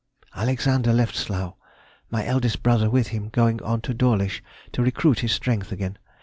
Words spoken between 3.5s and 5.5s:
on to Dawlish to recruit his